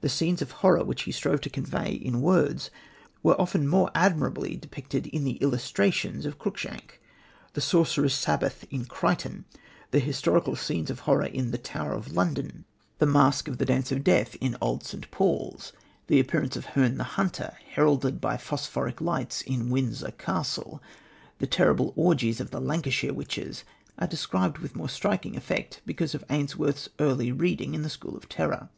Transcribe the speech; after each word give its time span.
The 0.00 0.08
scenes 0.08 0.42
of 0.42 0.50
horror 0.66 0.82
which 0.84 1.02
he 1.02 1.12
strove 1.12 1.40
to 1.42 1.48
convey 1.48 1.92
in 1.92 2.22
words 2.22 2.72
were 3.22 3.40
often 3.40 3.68
more 3.68 3.88
admirably 3.94 4.56
depicted 4.56 5.06
in 5.06 5.22
the 5.22 5.36
illustrations 5.40 6.26
of 6.26 6.40
Cruikshank. 6.40 7.00
The 7.52 7.60
sorcerer's 7.60 8.14
sabbath 8.14 8.66
in 8.72 8.86
Crichton, 8.86 9.44
the 9.92 10.00
historical 10.00 10.56
scenes 10.56 10.90
of 10.90 10.98
horror 11.06 11.26
in 11.26 11.52
The 11.52 11.58
Tower 11.58 11.92
of 11.92 12.12
London, 12.12 12.64
the 12.98 13.06
masque 13.06 13.46
of 13.46 13.58
the 13.58 13.64
Dance 13.64 13.92
of 13.92 14.02
Death 14.02 14.34
in 14.40 14.56
Old 14.60 14.82
St. 14.82 15.08
Paul's, 15.12 15.72
the 16.08 16.18
appearance 16.18 16.56
of 16.56 16.64
Herne 16.74 16.96
the 16.98 17.04
Hunter, 17.04 17.56
heralded 17.70 18.20
by 18.20 18.38
phosphoric 18.38 19.00
lights, 19.00 19.40
in 19.42 19.70
Windsor 19.70 20.10
Castle, 20.10 20.82
the 21.38 21.46
terrible 21.46 21.92
orgies 21.94 22.40
of 22.40 22.50
The 22.50 22.60
Lancashire 22.60 23.12
Witches, 23.14 23.62
are 24.00 24.08
described 24.08 24.58
with 24.58 24.74
more 24.74 24.88
striking 24.88 25.36
effect 25.36 25.80
because 25.86 26.12
of 26.12 26.24
Ainsworth's 26.28 26.88
early 26.98 27.30
reading 27.30 27.74
in 27.76 27.82
the 27.82 27.88
school 27.88 28.16
of 28.16 28.28
terror. 28.28 28.68